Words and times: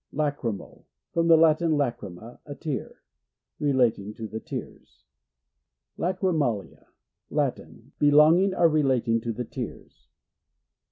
Lachrymal.— 0.11 0.87
From 1.13 1.27
the 1.27 1.37
Latin, 1.37 1.73
lacry 1.77 2.11
ma, 2.11 2.37
a 2.47 2.55
tear. 2.55 3.03
Relating 3.59 4.15
to 4.15 4.27
the 4.27 4.39
tears. 4.39 5.03
Lachrymalia.— 5.99 6.87
Latin. 7.39 7.91
Belonging 7.99 8.51
or 8.55 8.67
relating 8.67 9.21
to 9.21 9.31
the 9.31 9.45
tears. 9.45 10.07